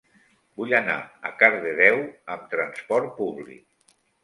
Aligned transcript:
Vull 0.61 0.71
anar 0.77 0.95
a 1.29 1.33
Cardedeu 1.43 2.01
amb 2.37 2.49
trasport 2.57 3.15
públic. 3.21 3.97